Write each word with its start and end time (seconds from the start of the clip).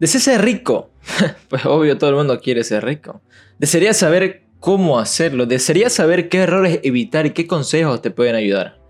¿Deseas 0.00 0.24
ser 0.24 0.42
rico? 0.42 0.90
pues 1.48 1.64
obvio, 1.66 1.96
todo 1.98 2.08
el 2.10 2.16
mundo 2.16 2.40
quiere 2.40 2.64
ser 2.64 2.82
rico. 2.84 3.20
¿Desearías 3.58 3.98
saber 3.98 4.44
cómo 4.58 4.98
hacerlo? 4.98 5.44
¿Desearías 5.44 5.92
saber 5.92 6.30
qué 6.30 6.38
errores 6.38 6.80
evitar 6.82 7.26
y 7.26 7.32
qué 7.32 7.46
consejos 7.46 8.00
te 8.00 8.10
pueden 8.10 8.34
ayudar? 8.34 8.80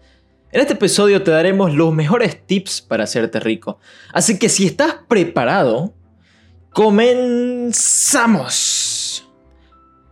En 0.52 0.60
este 0.60 0.74
episodio 0.74 1.24
te 1.24 1.32
daremos 1.32 1.74
los 1.74 1.92
mejores 1.92 2.46
tips 2.46 2.80
para 2.80 3.02
hacerte 3.04 3.40
rico. 3.40 3.80
Así 4.12 4.38
que 4.38 4.48
si 4.48 4.66
estás 4.66 4.98
preparado, 5.08 5.92
comenzamos. 6.72 7.68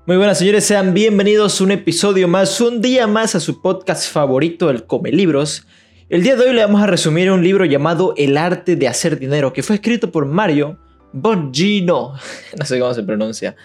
Muy 0.05 0.17
buenas 0.17 0.39
señores, 0.39 0.65
sean 0.65 0.95
bienvenidos 0.95 1.61
a 1.61 1.65
un 1.65 1.71
episodio 1.71 2.27
más, 2.27 2.61
un 2.61 2.81
día 2.81 3.07
más 3.07 3.37
a 3.37 3.41
su 3.41 3.63
podcast 3.63 4.11
favorito, 4.11 4.69
el 4.69 4.85
Come 4.85 5.13
Libros. 5.13 5.65
El 6.09 6.25
día 6.25 6.35
de 6.35 6.45
hoy 6.45 6.55
le 6.55 6.65
vamos 6.65 6.83
a 6.83 6.89
resumir 6.89 7.31
un 7.31 7.45
libro 7.45 7.65
llamado 7.65 8.15
El 8.17 8.37
arte 8.37 8.75
de 8.75 8.89
hacer 8.89 9.21
dinero, 9.21 9.53
que 9.53 9.63
fue 9.63 9.77
escrito 9.77 10.11
por 10.11 10.27
Mario 10.27 10.79
Bongino. 11.13 12.15
No 12.59 12.65
sé 12.65 12.79
cómo 12.79 12.95
se 12.95 13.03
pronuncia. 13.03 13.57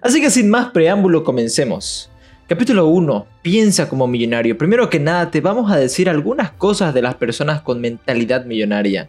Así 0.00 0.20
que 0.20 0.30
sin 0.30 0.48
más 0.48 0.70
preámbulo, 0.70 1.24
comencemos. 1.24 2.10
Capítulo 2.48 2.86
1. 2.88 3.26
Piensa 3.42 3.88
como 3.88 4.06
millonario. 4.08 4.58
Primero 4.58 4.90
que 4.90 4.98
nada, 4.98 5.30
te 5.30 5.40
vamos 5.40 5.70
a 5.70 5.76
decir 5.76 6.08
algunas 6.08 6.50
cosas 6.50 6.92
de 6.94 7.02
las 7.02 7.14
personas 7.14 7.60
con 7.60 7.80
mentalidad 7.80 8.44
millonaria. 8.44 9.08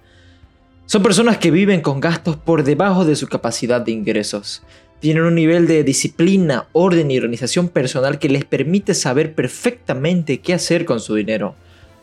Son 0.86 1.02
personas 1.02 1.38
que 1.38 1.50
viven 1.50 1.82
con 1.82 2.00
gastos 2.00 2.36
por 2.36 2.64
debajo 2.64 3.06
de 3.06 3.16
su 3.16 3.28
capacidad 3.28 3.82
de 3.82 3.94
ingresos. 3.94 4.62
Tienen 5.00 5.24
un 5.24 5.34
nivel 5.34 5.66
de 5.66 5.84
disciplina, 5.84 6.68
orden 6.74 7.10
y 7.10 7.18
organización 7.18 7.70
personal 7.70 8.20
que 8.20 8.30
les 8.30 8.46
permite 8.46 8.94
saber 8.94 9.34
perfectamente 9.34 10.42
qué 10.42 10.54
hacer 10.54 10.86
con 10.86 11.00
su 11.00 11.16
dinero. 11.16 11.56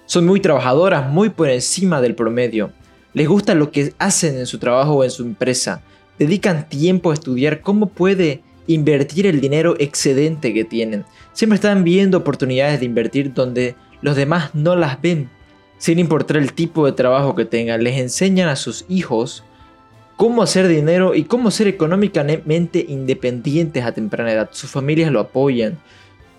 Son 0.06 0.26
muy 0.26 0.40
trabajadoras, 0.40 1.08
muy 1.08 1.28
por 1.28 1.50
encima 1.50 2.00
del 2.00 2.14
promedio. 2.14 2.72
Les 3.18 3.26
gusta 3.26 3.56
lo 3.56 3.72
que 3.72 3.94
hacen 3.98 4.38
en 4.38 4.46
su 4.46 4.60
trabajo 4.60 4.94
o 4.94 5.02
en 5.02 5.10
su 5.10 5.24
empresa. 5.24 5.82
Dedican 6.20 6.68
tiempo 6.68 7.10
a 7.10 7.14
estudiar 7.14 7.62
cómo 7.62 7.88
puede 7.88 8.44
invertir 8.68 9.26
el 9.26 9.40
dinero 9.40 9.74
excedente 9.80 10.54
que 10.54 10.62
tienen. 10.62 11.04
Siempre 11.32 11.56
están 11.56 11.82
viendo 11.82 12.18
oportunidades 12.18 12.78
de 12.78 12.86
invertir 12.86 13.34
donde 13.34 13.74
los 14.02 14.14
demás 14.14 14.54
no 14.54 14.76
las 14.76 15.02
ven. 15.02 15.30
Sin 15.78 15.98
importar 15.98 16.36
el 16.36 16.52
tipo 16.52 16.86
de 16.86 16.92
trabajo 16.92 17.34
que 17.34 17.44
tengan, 17.44 17.82
les 17.82 17.98
enseñan 17.98 18.48
a 18.48 18.54
sus 18.54 18.84
hijos 18.88 19.42
cómo 20.16 20.44
hacer 20.44 20.68
dinero 20.68 21.16
y 21.16 21.24
cómo 21.24 21.50
ser 21.50 21.66
económicamente 21.66 22.86
independientes 22.88 23.84
a 23.84 23.90
temprana 23.90 24.30
edad. 24.30 24.50
Sus 24.52 24.70
familias 24.70 25.10
lo 25.10 25.18
apoyan. 25.18 25.80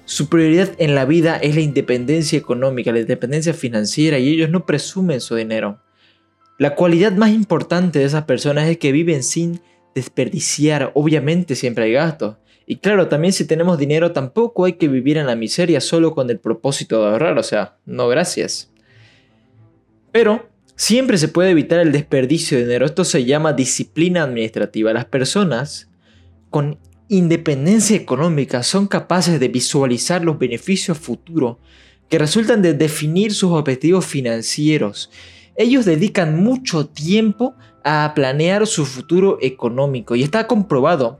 Su 0.05 0.29
prioridad 0.29 0.69
en 0.77 0.95
la 0.95 1.03
vida 1.03 1.35
es 1.35 1.55
la 1.55 1.61
independencia 1.61 2.39
económica, 2.39 2.93
la 2.93 3.01
independencia 3.01 3.53
financiera 3.53 4.17
y 4.17 4.29
ellos 4.29 4.49
no 4.49 4.65
presumen 4.65 5.19
su 5.19 5.35
dinero. 5.35 5.77
La 6.59 6.75
cualidad 6.75 7.13
más 7.13 7.31
importante 7.31 7.99
de 7.99 8.05
esas 8.05 8.25
personas 8.25 8.67
es 8.67 8.77
que 8.77 8.91
viven 8.91 9.23
sin 9.23 9.61
desperdiciar. 9.95 10.91
Obviamente 10.93 11.55
siempre 11.55 11.85
hay 11.85 11.93
gastos. 11.93 12.35
Y 12.67 12.75
claro, 12.75 13.07
también 13.07 13.31
si 13.31 13.45
tenemos 13.45 13.79
dinero 13.79 14.11
tampoco 14.11 14.65
hay 14.65 14.73
que 14.73 14.89
vivir 14.89 15.17
en 15.17 15.25
la 15.25 15.37
miseria 15.37 15.79
solo 15.79 16.13
con 16.13 16.29
el 16.29 16.37
propósito 16.37 17.01
de 17.01 17.11
ahorrar, 17.11 17.37
o 17.37 17.43
sea, 17.43 17.77
no 17.85 18.09
gracias. 18.09 18.71
Pero 20.11 20.49
siempre 20.75 21.17
se 21.17 21.29
puede 21.29 21.51
evitar 21.51 21.79
el 21.79 21.93
desperdicio 21.93 22.57
de 22.57 22.65
dinero. 22.65 22.85
Esto 22.85 23.05
se 23.05 23.23
llama 23.23 23.53
disciplina 23.53 24.23
administrativa. 24.23 24.91
Las 24.91 25.05
personas 25.05 25.89
con 26.49 26.77
independencia 27.07 27.95
económica 27.95 28.63
son 28.63 28.87
capaces 28.87 29.39
de 29.39 29.47
visualizar 29.47 30.25
los 30.25 30.37
beneficios 30.37 30.97
futuros 30.97 31.55
que 32.09 32.19
resultan 32.19 32.61
de 32.61 32.73
definir 32.73 33.33
sus 33.33 33.51
objetivos 33.51 34.05
financieros. 34.05 35.09
Ellos 35.59 35.83
dedican 35.83 36.41
mucho 36.41 36.87
tiempo 36.87 37.53
a 37.83 38.13
planear 38.15 38.65
su 38.65 38.85
futuro 38.85 39.37
económico 39.41 40.15
y 40.15 40.23
está 40.23 40.47
comprobado 40.47 41.19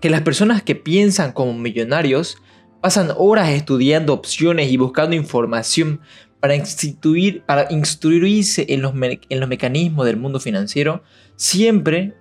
que 0.00 0.08
las 0.08 0.22
personas 0.22 0.62
que 0.62 0.76
piensan 0.76 1.32
como 1.32 1.52
millonarios 1.52 2.36
pasan 2.80 3.08
horas 3.16 3.48
estudiando 3.48 4.12
opciones 4.12 4.70
y 4.70 4.76
buscando 4.76 5.16
información 5.16 6.00
para, 6.38 6.54
instruirse 6.54 8.66
en 8.68 8.82
los, 8.82 8.94
en 8.94 9.40
los 9.40 9.48
mecanismos 9.48 10.06
del 10.06 10.16
mundo 10.16 10.38
financiero, 10.38 11.02
siempre 11.34 12.14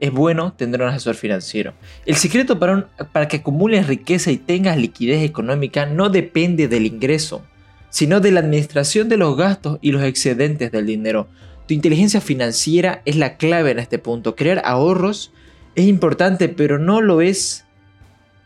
es 0.00 0.10
bueno 0.10 0.54
tener 0.54 0.82
un 0.82 0.88
asesor 0.88 1.14
financiero. 1.14 1.74
El 2.06 2.16
secreto 2.16 2.58
para, 2.58 2.88
para 3.12 3.28
que 3.28 3.36
acumules 3.36 3.86
riqueza 3.86 4.32
y 4.32 4.36
tengas 4.36 4.76
liquidez 4.76 5.22
económica 5.22 5.86
no 5.86 6.08
depende 6.08 6.66
del 6.66 6.86
ingreso, 6.86 7.44
sino 7.90 8.20
de 8.20 8.30
la 8.30 8.40
administración 8.40 9.08
de 9.08 9.16
los 9.16 9.36
gastos 9.36 9.78
y 9.80 9.92
los 9.92 10.02
excedentes 10.02 10.72
del 10.72 10.86
dinero. 10.86 11.28
Tu 11.66 11.74
inteligencia 11.74 12.20
financiera 12.20 13.02
es 13.04 13.16
la 13.16 13.36
clave 13.36 13.70
en 13.70 13.78
este 13.78 13.98
punto. 13.98 14.36
Crear 14.36 14.62
ahorros 14.64 15.32
es 15.74 15.86
importante, 15.86 16.48
pero 16.48 16.78
no 16.78 17.00
lo 17.00 17.20
es. 17.20 17.64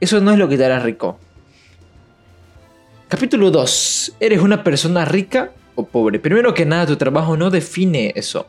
Eso 0.01 0.21
no 0.21 0.33
es 0.33 0.39
lo 0.39 0.49
que 0.49 0.57
te 0.57 0.65
hará 0.65 0.81
rico. 0.81 1.19
Capítulo 3.09 3.51
2. 3.51 4.17
¿Eres 4.21 4.41
una 4.41 4.65
persona 4.65 5.05
rica 5.05 5.53
o 5.75 5.87
pobre? 5.87 6.19
Primero 6.19 6.55
que 6.55 6.67
nada, 6.67 6.87
tu 6.87 6.97
trabajo 6.97 7.37
no 7.37 7.51
define 7.51 8.13
eso. 8.17 8.47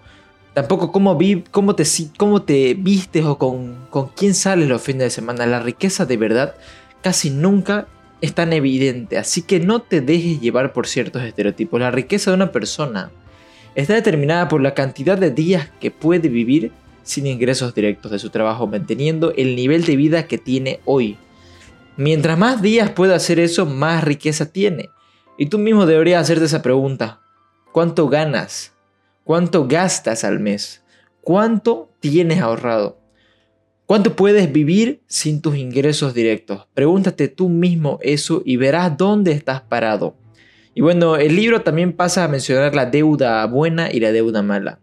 Tampoco 0.54 0.92
cómo, 0.92 1.18
vi, 1.18 1.44
cómo, 1.52 1.76
te, 1.76 1.84
cómo 2.18 2.44
te 2.44 2.76
vistes 2.76 3.26
o 3.26 3.38
con, 3.38 3.88
con 3.90 4.10
quién 4.10 4.34
sales 4.34 4.70
los 4.70 4.82
fines 4.82 5.04
de 5.04 5.10
semana. 5.10 5.46
La 5.46 5.60
riqueza 5.60 6.06
de 6.06 6.18
verdad 6.18 6.56
casi 7.02 7.30
nunca 7.30 7.88
es 8.24 8.34
tan 8.34 8.54
evidente, 8.54 9.18
así 9.18 9.42
que 9.42 9.60
no 9.60 9.82
te 9.82 10.00
dejes 10.00 10.40
llevar 10.40 10.72
por 10.72 10.88
ciertos 10.88 11.24
estereotipos. 11.24 11.78
La 11.78 11.92
riqueza 11.92 12.32
de 12.32 12.36
una 12.36 12.54
persona 12.54 13.12
está 13.76 13.96
determinada 13.96 14.48
por 14.48 14.62
la 14.62 14.74
cantidad 14.74 15.18
de 15.18 15.30
días 15.30 15.70
que 15.82 15.92
puede 15.92 16.30
vivir 16.30 16.72
sin 17.04 17.28
ingresos 17.28 17.76
directos 17.76 18.14
de 18.14 18.20
su 18.20 18.30
trabajo, 18.30 18.66
manteniendo 18.66 19.34
el 19.36 19.58
nivel 19.58 19.84
de 19.84 19.98
vida 19.98 20.26
que 20.26 20.38
tiene 20.38 20.80
hoy. 20.86 21.18
Mientras 21.98 22.38
más 22.38 22.62
días 22.62 22.92
pueda 22.92 23.16
hacer 23.16 23.42
eso, 23.42 23.66
más 23.66 24.06
riqueza 24.06 24.46
tiene. 24.46 24.90
Y 25.38 25.48
tú 25.48 25.60
mismo 25.60 25.86
deberías 25.86 26.22
hacerte 26.22 26.46
esa 26.46 26.62
pregunta. 26.62 27.20
¿Cuánto 27.74 28.08
ganas? 28.08 28.72
¿Cuánto 29.26 29.68
gastas 29.68 30.24
al 30.24 30.40
mes? 30.40 30.82
¿Cuánto 31.20 31.90
tienes 32.00 32.40
ahorrado? 32.40 33.03
¿Cuánto 33.86 34.16
puedes 34.16 34.52
vivir 34.52 35.02
sin 35.08 35.42
tus 35.42 35.58
ingresos 35.58 36.14
directos? 36.14 36.68
Pregúntate 36.74 37.28
tú 37.28 37.50
mismo 37.50 38.00
eso 38.02 38.42
y 38.46 38.56
verás 38.56 38.98
dónde 38.98 39.34
estás 39.34 39.62
parado. 39.62 40.16
Y 40.74 40.82
bueno, 40.82 41.18
el 41.18 41.36
libro 41.36 41.62
también 41.62 41.92
pasa 41.94 42.24
a 42.24 42.28
mencionar 42.30 42.74
la 42.76 42.86
deuda 42.86 43.46
buena 43.46 43.92
y 43.92 44.00
la 44.00 44.12
deuda 44.12 44.42
mala. 44.42 44.80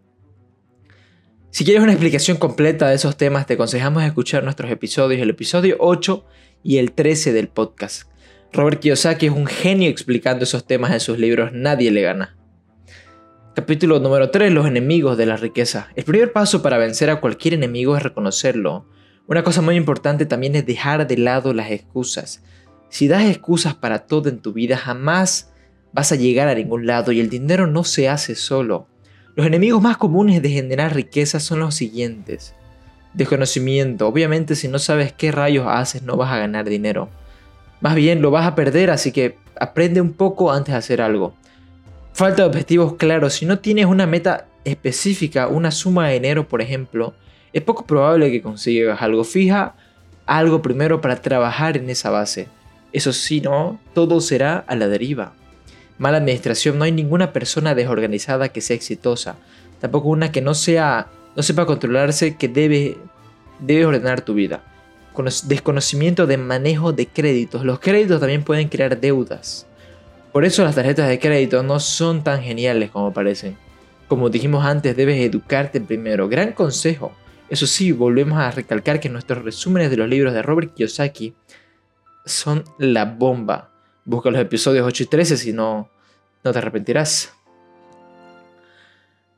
Si 1.49 1.65
quieres 1.65 1.83
una 1.83 1.91
explicación 1.91 2.37
completa 2.37 2.87
de 2.87 2.95
esos 2.95 3.17
temas, 3.17 3.47
te 3.47 3.55
aconsejamos 3.55 4.03
escuchar 4.03 4.43
nuestros 4.43 4.71
episodios, 4.71 5.21
el 5.21 5.31
episodio 5.31 5.75
8 5.79 6.23
y 6.63 6.77
el 6.77 6.93
13 6.93 7.33
del 7.33 7.49
podcast. 7.49 8.03
Robert 8.53 8.79
Kiyosaki 8.79 9.25
es 9.25 9.31
un 9.33 9.47
genio 9.47 9.89
explicando 9.89 10.43
esos 10.43 10.65
temas 10.67 10.91
en 10.91 10.99
sus 10.99 11.17
libros 11.17 11.51
Nadie 11.53 11.89
le 11.91 12.03
gana. 12.03 12.40
Capítulo 13.53 13.99
número 13.99 14.29
3. 14.29 14.49
Los 14.53 14.65
enemigos 14.65 15.17
de 15.17 15.25
la 15.25 15.35
riqueza. 15.35 15.89
El 15.97 16.05
primer 16.05 16.31
paso 16.31 16.61
para 16.61 16.77
vencer 16.77 17.09
a 17.09 17.19
cualquier 17.19 17.53
enemigo 17.53 17.97
es 17.97 18.01
reconocerlo. 18.01 18.85
Una 19.27 19.43
cosa 19.43 19.61
muy 19.61 19.75
importante 19.75 20.25
también 20.25 20.55
es 20.55 20.65
dejar 20.65 21.05
de 21.05 21.17
lado 21.17 21.53
las 21.53 21.69
excusas. 21.69 22.41
Si 22.87 23.09
das 23.09 23.25
excusas 23.25 23.75
para 23.75 24.07
todo 24.07 24.29
en 24.29 24.39
tu 24.39 24.53
vida, 24.53 24.77
jamás 24.77 25.51
vas 25.91 26.13
a 26.13 26.15
llegar 26.15 26.47
a 26.47 26.55
ningún 26.55 26.87
lado 26.87 27.11
y 27.11 27.19
el 27.19 27.29
dinero 27.29 27.67
no 27.67 27.83
se 27.83 28.07
hace 28.07 28.35
solo. 28.35 28.87
Los 29.35 29.45
enemigos 29.45 29.81
más 29.81 29.97
comunes 29.97 30.41
de 30.41 30.49
generar 30.49 30.95
riqueza 30.95 31.41
son 31.41 31.59
los 31.59 31.75
siguientes. 31.75 32.55
Desconocimiento. 33.13 34.07
Obviamente 34.07 34.55
si 34.55 34.69
no 34.69 34.79
sabes 34.79 35.11
qué 35.11 35.29
rayos 35.29 35.65
haces 35.67 36.03
no 36.03 36.15
vas 36.15 36.31
a 36.31 36.37
ganar 36.37 36.69
dinero. 36.69 37.09
Más 37.81 37.95
bien 37.95 38.21
lo 38.21 38.31
vas 38.31 38.47
a 38.47 38.55
perder, 38.55 38.91
así 38.91 39.11
que 39.11 39.37
aprende 39.59 39.99
un 39.99 40.13
poco 40.13 40.53
antes 40.53 40.71
de 40.71 40.77
hacer 40.77 41.01
algo. 41.01 41.33
Falta 42.21 42.43
de 42.43 42.49
objetivos 42.49 42.97
claros. 42.97 43.33
Si 43.33 43.47
no 43.47 43.57
tienes 43.57 43.87
una 43.87 44.05
meta 44.05 44.45
específica, 44.63 45.47
una 45.47 45.71
suma 45.71 46.07
de 46.07 46.13
dinero 46.13 46.47
por 46.47 46.61
ejemplo, 46.61 47.15
es 47.51 47.63
poco 47.63 47.87
probable 47.87 48.29
que 48.29 48.43
consigas 48.43 49.01
algo. 49.01 49.23
Fija 49.23 49.73
algo 50.27 50.61
primero 50.61 51.01
para 51.01 51.19
trabajar 51.19 51.77
en 51.77 51.89
esa 51.89 52.11
base. 52.11 52.47
Eso 52.93 53.11
sí, 53.11 53.41
no, 53.41 53.79
todo 53.95 54.21
será 54.21 54.63
a 54.67 54.75
la 54.75 54.87
deriva 54.87 55.33
mala 55.97 56.17
administración, 56.17 56.77
no 56.77 56.83
hay 56.83 56.91
ninguna 56.91 57.33
persona 57.33 57.73
desorganizada 57.73 58.49
que 58.49 58.61
sea 58.61 58.75
exitosa. 58.75 59.37
Tampoco 59.79 60.09
una 60.09 60.31
que 60.31 60.41
no 60.41 60.53
sea 60.53 61.07
no 61.35 61.41
sepa 61.41 61.65
controlarse 61.65 62.35
que 62.35 62.47
debe 62.47 62.97
debe 63.57 63.87
ordenar 63.87 64.21
tu 64.21 64.35
vida. 64.35 64.61
Con 65.13 65.25
desconocimiento 65.25 66.27
de 66.27 66.37
manejo 66.37 66.93
de 66.93 67.07
créditos. 67.07 67.65
Los 67.65 67.79
créditos 67.79 68.19
también 68.19 68.43
pueden 68.43 68.69
crear 68.69 68.99
deudas. 69.01 69.65
Por 70.31 70.45
eso 70.45 70.63
las 70.63 70.75
tarjetas 70.75 71.09
de 71.09 71.19
crédito 71.19 71.61
no 71.61 71.79
son 71.79 72.23
tan 72.23 72.41
geniales 72.41 72.89
como 72.89 73.11
parecen. 73.11 73.57
Como 74.07 74.29
dijimos 74.29 74.65
antes, 74.65 74.95
debes 74.95 75.19
educarte 75.19 75.81
primero. 75.81 76.29
Gran 76.29 76.53
consejo. 76.53 77.11
Eso 77.49 77.67
sí, 77.67 77.91
volvemos 77.91 78.39
a 78.39 78.51
recalcar 78.51 78.99
que 78.99 79.09
nuestros 79.09 79.43
resúmenes 79.43 79.89
de 79.89 79.97
los 79.97 80.07
libros 80.07 80.33
de 80.33 80.41
Robert 80.41 80.73
Kiyosaki 80.73 81.35
son 82.25 82.63
la 82.77 83.05
bomba. 83.05 83.71
Busca 84.05 84.31
los 84.31 84.41
episodios 84.41 84.87
8 84.87 85.03
y 85.03 85.05
13 85.07 85.37
si 85.37 85.53
no, 85.53 85.89
no 86.43 86.51
te 86.53 86.59
arrepentirás. 86.59 87.33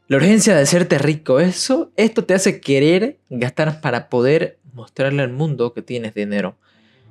La 0.07 0.17
urgencia 0.17 0.55
de 0.55 0.61
hacerte 0.61 0.99
rico, 0.99 1.39
eso, 1.39 1.91
esto 1.95 2.23
te 2.23 2.33
hace 2.33 2.61
querer 2.61 3.17
gastar 3.29 3.81
para 3.81 4.09
poder 4.09 4.59
mostrarle 4.73 5.23
al 5.23 5.31
mundo 5.31 5.73
que 5.73 5.81
tienes 5.81 6.13
dinero. 6.13 6.55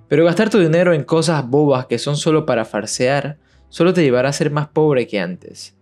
Pero 0.09 0.25
gastar 0.25 0.51
tu 0.51 0.59
dinero 0.59 0.93
en 0.93 1.03
cosas 1.05 1.49
bobas 1.49 1.87
que 1.87 1.99
son 1.99 2.17
solo 2.17 2.45
para 2.45 2.65
farsear, 2.65 3.39
solo 3.73 3.95
te 3.95 4.03
llevará 4.03 4.29
a 4.29 4.35
ser 4.35 4.51
más 4.51 4.69
pobre 4.69 5.07
que 5.07 5.19
antes. 5.19 5.75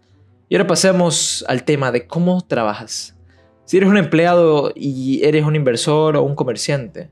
Y 0.49 0.55
ahora 0.55 0.69
pasemos 0.69 1.45
al 1.49 1.65
tema 1.65 1.91
de 1.91 2.07
cómo 2.07 2.41
trabajas. 2.41 3.17
Si 3.65 3.77
eres 3.77 3.89
un 3.89 3.97
empleado 3.97 4.73
y 4.77 5.25
eres 5.25 5.45
un 5.45 5.57
inversor 5.57 6.17
o 6.17 6.23
un 6.23 6.37
comerciante, 6.37 7.11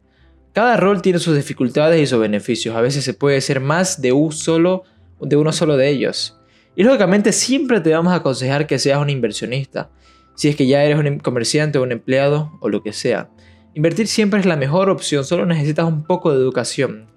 cada 0.52 0.76
rol 0.76 1.02
tiene 1.02 1.18
sus 1.18 1.34
dificultades 1.34 2.00
y 2.00 2.06
sus 2.06 2.20
beneficios. 2.20 2.76
A 2.76 2.80
veces 2.80 3.02
se 3.02 3.12
puede 3.12 3.40
ser 3.40 3.58
más 3.58 4.00
de, 4.00 4.10
de 4.10 5.36
uno 5.36 5.52
solo 5.52 5.76
de 5.76 5.88
ellos. 5.88 6.38
Y 6.76 6.84
lógicamente 6.84 7.32
siempre 7.32 7.80
te 7.80 7.92
vamos 7.92 8.12
a 8.12 8.16
aconsejar 8.16 8.68
que 8.68 8.78
seas 8.78 9.00
un 9.00 9.10
inversionista, 9.10 9.90
si 10.36 10.48
es 10.48 10.54
que 10.54 10.68
ya 10.68 10.84
eres 10.84 10.96
un 10.96 11.18
comerciante 11.18 11.78
o 11.78 11.82
un 11.82 11.90
empleado 11.90 12.52
o 12.60 12.68
lo 12.68 12.84
que 12.84 12.92
sea. 12.92 13.30
Invertir 13.74 14.06
siempre 14.06 14.38
es 14.38 14.46
la 14.46 14.54
mejor 14.54 14.90
opción, 14.90 15.24
solo 15.24 15.44
necesitas 15.44 15.86
un 15.86 16.04
poco 16.04 16.32
de 16.32 16.38
educación. 16.38 17.08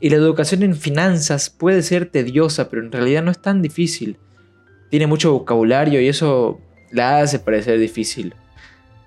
Y 0.00 0.08
la 0.08 0.16
educación 0.16 0.62
en 0.62 0.74
finanzas 0.74 1.50
puede 1.50 1.82
ser 1.82 2.06
tediosa, 2.06 2.70
pero 2.70 2.82
en 2.82 2.90
realidad 2.90 3.22
no 3.22 3.30
es 3.30 3.40
tan 3.40 3.60
difícil. 3.60 4.16
Tiene 4.88 5.06
mucho 5.06 5.32
vocabulario 5.32 6.00
y 6.00 6.08
eso 6.08 6.60
la 6.90 7.20
hace 7.20 7.38
parecer 7.38 7.78
difícil. 7.78 8.34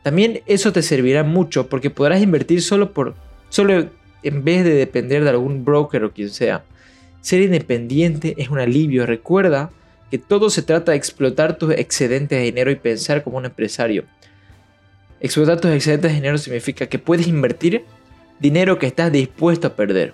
También 0.03 0.41
eso 0.45 0.71
te 0.71 0.81
servirá 0.81 1.23
mucho 1.23 1.67
porque 1.67 1.89
podrás 1.89 2.21
invertir 2.21 2.61
solo 2.61 2.93
por 2.93 3.15
solo 3.49 3.89
en 4.21 4.43
vez 4.43 4.63
de 4.63 4.73
depender 4.73 5.23
de 5.23 5.29
algún 5.29 5.65
broker 5.65 6.03
o 6.03 6.13
quien 6.13 6.29
sea. 6.29 6.63
Ser 7.21 7.41
independiente 7.41 8.35
es 8.37 8.49
un 8.49 8.59
alivio. 8.59 9.05
Recuerda 9.05 9.71
que 10.11 10.17
todo 10.17 10.49
se 10.49 10.61
trata 10.61 10.91
de 10.91 10.97
explotar 10.97 11.57
tus 11.57 11.73
excedentes 11.73 12.37
de 12.37 12.45
dinero 12.45 12.69
y 12.69 12.75
pensar 12.75 13.23
como 13.23 13.37
un 13.37 13.45
empresario. 13.45 14.03
Explotar 15.19 15.59
tus 15.59 15.71
excedentes 15.71 16.11
de 16.11 16.15
dinero 16.15 16.37
significa 16.37 16.87
que 16.87 16.99
puedes 16.99 17.27
invertir 17.27 17.83
dinero 18.39 18.77
que 18.77 18.87
estás 18.87 19.11
dispuesto 19.11 19.67
a 19.67 19.75
perder. 19.75 20.13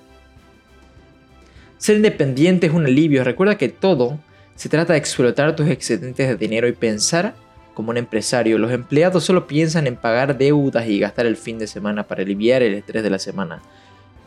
Ser 1.79 1.95
independiente 1.95 2.67
es 2.67 2.73
un 2.73 2.85
alivio. 2.85 3.23
Recuerda 3.23 3.57
que 3.57 3.69
todo 3.69 4.19
se 4.53 4.69
trata 4.69 4.93
de 4.93 4.99
explotar 4.99 5.55
tus 5.55 5.67
excedentes 5.67 6.27
de 6.27 6.35
dinero 6.35 6.67
y 6.67 6.73
pensar 6.73 7.33
como 7.73 7.91
un 7.91 7.97
empresario, 7.97 8.57
los 8.57 8.73
empleados 8.73 9.23
solo 9.23 9.47
piensan 9.47 9.87
en 9.87 9.95
pagar 9.95 10.37
deudas 10.37 10.85
y 10.85 10.99
gastar 10.99 11.25
el 11.25 11.37
fin 11.37 11.57
de 11.57 11.65
semana 11.65 12.03
para 12.03 12.23
aliviar 12.23 12.61
el 12.61 12.73
estrés 12.73 13.03
de 13.03 13.09
la 13.09 13.19
semana. 13.19 13.61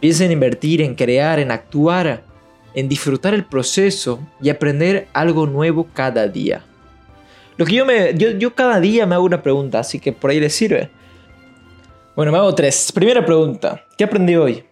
Piensa 0.00 0.24
en 0.24 0.32
invertir, 0.32 0.80
en 0.80 0.94
crear, 0.94 1.38
en 1.38 1.50
actuar, 1.50 2.22
en 2.74 2.88
disfrutar 2.88 3.34
el 3.34 3.44
proceso 3.44 4.26
y 4.40 4.48
aprender 4.48 5.06
algo 5.12 5.46
nuevo 5.46 5.86
cada 5.92 6.26
día. 6.28 6.64
Lo 7.58 7.66
que 7.66 7.74
yo 7.74 7.84
me. 7.84 8.14
Yo, 8.16 8.54
cada 8.54 8.80
día 8.80 9.04
me 9.04 9.16
hago 9.16 9.24
una 9.24 9.42
pregunta, 9.42 9.80
así 9.80 10.00
que 10.00 10.14
por 10.14 10.30
ahí 10.30 10.40
les 10.40 10.54
sirve. 10.54 10.88
Bueno, 12.16 12.32
me 12.32 12.38
hago 12.38 12.54
tres. 12.54 12.90
Primera 12.90 13.22
pregunta: 13.22 13.84
¿Qué 13.98 14.04
aprendí 14.04 14.34
hoy? 14.34 14.64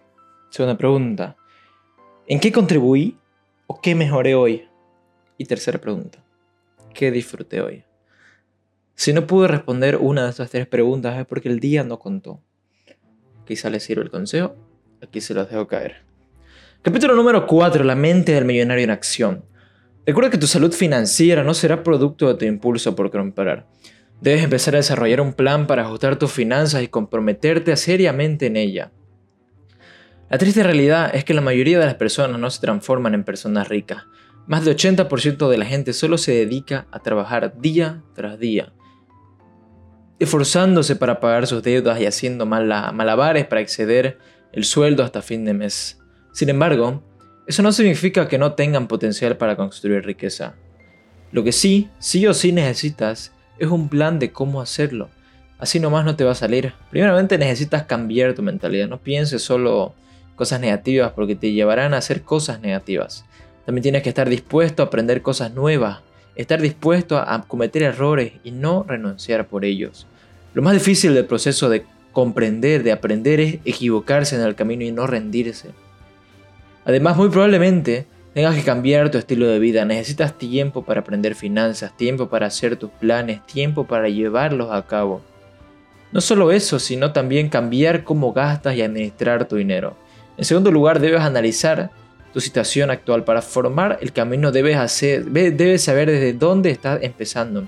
Segunda 0.49 0.75
pregunta: 0.75 1.35
¿En 2.31 2.39
qué 2.39 2.49
contribuí 2.53 3.17
o 3.67 3.81
qué 3.81 3.93
mejoré 3.93 4.35
hoy? 4.35 4.63
Y 5.37 5.43
tercera 5.43 5.81
pregunta: 5.81 6.23
¿Qué 6.93 7.11
disfruté 7.11 7.59
hoy? 7.59 7.83
Si 8.95 9.11
no 9.11 9.27
pude 9.27 9.49
responder 9.49 9.97
una 9.97 10.23
de 10.23 10.29
estas 10.29 10.49
tres 10.49 10.65
preguntas 10.65 11.19
es 11.19 11.25
porque 11.25 11.49
el 11.49 11.59
día 11.59 11.83
no 11.83 11.99
contó. 11.99 12.39
Quizá 13.45 13.69
les 13.69 13.83
sirve 13.83 14.03
el 14.03 14.09
consejo, 14.09 14.55
aquí 15.03 15.19
se 15.19 15.33
los 15.33 15.49
dejo 15.49 15.67
caer. 15.67 16.05
Capítulo 16.81 17.17
número 17.17 17.45
4, 17.45 17.83
la 17.83 17.95
mente 17.95 18.31
del 18.31 18.45
millonario 18.45 18.85
en 18.85 18.91
acción. 18.91 19.43
Recuerda 20.05 20.29
que 20.29 20.37
tu 20.37 20.47
salud 20.47 20.71
financiera 20.71 21.43
no 21.43 21.53
será 21.53 21.83
producto 21.83 22.29
de 22.29 22.35
tu 22.35 22.45
impulso 22.45 22.95
por 22.95 23.11
comprar. 23.11 23.67
Debes 24.21 24.45
empezar 24.45 24.75
a 24.75 24.77
desarrollar 24.77 25.19
un 25.19 25.33
plan 25.33 25.67
para 25.67 25.81
ajustar 25.81 26.15
tus 26.15 26.31
finanzas 26.31 26.81
y 26.81 26.87
comprometerte 26.87 27.75
seriamente 27.75 28.45
en 28.45 28.55
ella. 28.55 28.93
La 30.31 30.37
triste 30.37 30.63
realidad 30.63 31.13
es 31.13 31.25
que 31.25 31.33
la 31.33 31.41
mayoría 31.41 31.77
de 31.77 31.85
las 31.85 31.95
personas 31.95 32.39
no 32.39 32.49
se 32.49 32.61
transforman 32.61 33.13
en 33.13 33.23
personas 33.23 33.67
ricas. 33.67 34.05
Más 34.47 34.65
del 34.65 34.75
80% 34.75 35.49
de 35.49 35.57
la 35.57 35.65
gente 35.65 35.93
solo 35.93 36.17
se 36.17 36.31
dedica 36.31 36.87
a 36.91 36.99
trabajar 36.99 37.59
día 37.59 38.01
tras 38.15 38.39
día 38.39 38.73
esforzándose 40.21 40.95
para 40.95 41.19
pagar 41.19 41.47
sus 41.47 41.63
deudas 41.63 41.99
y 41.99 42.05
haciendo 42.05 42.45
malabares 42.45 43.47
para 43.47 43.59
exceder 43.59 44.19
el 44.53 44.65
sueldo 44.65 45.03
hasta 45.03 45.23
fin 45.23 45.45
de 45.45 45.55
mes. 45.55 45.99
Sin 46.31 46.47
embargo, 46.49 47.01
eso 47.47 47.63
no 47.63 47.71
significa 47.71 48.27
que 48.27 48.37
no 48.37 48.53
tengan 48.53 48.87
potencial 48.87 49.35
para 49.37 49.55
construir 49.55 50.05
riqueza. 50.05 50.53
Lo 51.31 51.43
que 51.43 51.51
sí, 51.51 51.89
sí 51.97 52.27
o 52.27 52.35
sí 52.35 52.51
necesitas 52.51 53.33
es 53.57 53.67
un 53.69 53.89
plan 53.89 54.19
de 54.19 54.31
cómo 54.31 54.61
hacerlo. 54.61 55.09
Así 55.57 55.79
nomás 55.79 56.05
no 56.05 56.15
te 56.15 56.23
va 56.23 56.33
a 56.33 56.35
salir. 56.35 56.71
Primeramente 56.91 57.39
necesitas 57.39 57.85
cambiar 57.85 58.35
tu 58.35 58.43
mentalidad. 58.43 58.87
No 58.87 59.01
pienses 59.01 59.41
solo 59.41 59.95
cosas 60.35 60.59
negativas 60.59 61.11
porque 61.13 61.35
te 61.35 61.51
llevarán 61.51 61.93
a 61.93 61.97
hacer 61.97 62.21
cosas 62.23 62.61
negativas. 62.61 63.25
También 63.65 63.83
tienes 63.83 64.03
que 64.03 64.09
estar 64.09 64.29
dispuesto 64.29 64.83
a 64.83 64.87
aprender 64.87 65.21
cosas 65.21 65.53
nuevas, 65.53 65.99
estar 66.35 66.61
dispuesto 66.61 67.17
a 67.17 67.43
cometer 67.47 67.83
errores 67.83 68.33
y 68.43 68.51
no 68.51 68.83
renunciar 68.87 69.47
por 69.47 69.65
ellos. 69.65 70.07
Lo 70.53 70.61
más 70.61 70.73
difícil 70.73 71.13
del 71.13 71.25
proceso 71.25 71.69
de 71.69 71.85
comprender, 72.11 72.83
de 72.83 72.91
aprender, 72.91 73.39
es 73.39 73.59
equivocarse 73.65 74.35
en 74.35 74.41
el 74.41 74.55
camino 74.55 74.83
y 74.83 74.91
no 74.91 75.07
rendirse. 75.07 75.69
Además, 76.83 77.15
muy 77.15 77.29
probablemente 77.29 78.07
tengas 78.33 78.55
que 78.55 78.63
cambiar 78.63 79.11
tu 79.11 79.17
estilo 79.17 79.47
de 79.47 79.59
vida. 79.59 79.85
Necesitas 79.85 80.37
tiempo 80.37 80.83
para 80.83 81.01
aprender 81.01 81.35
finanzas, 81.35 81.95
tiempo 81.95 82.27
para 82.27 82.47
hacer 82.47 82.75
tus 82.75 82.89
planes, 82.89 83.45
tiempo 83.45 83.85
para 83.85 84.09
llevarlos 84.09 84.71
a 84.71 84.85
cabo. 84.85 85.21
No 86.11 86.19
solo 86.19 86.51
eso, 86.51 86.79
sino 86.79 87.13
también 87.13 87.49
cambiar 87.49 88.03
cómo 88.03 88.33
gastas 88.33 88.75
y 88.75 88.81
administrar 88.81 89.47
tu 89.47 89.55
dinero. 89.55 89.95
En 90.41 90.45
segundo 90.45 90.71
lugar, 90.71 90.99
debes 90.99 91.21
analizar 91.21 91.91
tu 92.33 92.41
situación 92.41 92.89
actual. 92.89 93.23
Para 93.23 93.41
formar 93.41 93.99
el 94.01 94.11
camino 94.11 94.51
debes, 94.51 94.99
debes 95.31 95.83
saber 95.83 96.09
desde 96.09 96.33
dónde 96.33 96.71
estás 96.71 96.99
empezando 97.03 97.67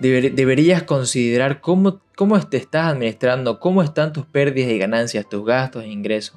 deberías 0.00 0.82
considerar 0.82 1.60
cómo, 1.60 2.00
cómo 2.16 2.40
te 2.40 2.56
estás 2.56 2.92
administrando, 2.92 3.60
cómo 3.60 3.82
están 3.82 4.12
tus 4.12 4.26
pérdidas 4.26 4.70
y 4.70 4.78
ganancias, 4.78 5.28
tus 5.28 5.44
gastos 5.44 5.84
e 5.84 5.88
ingresos. 5.88 6.36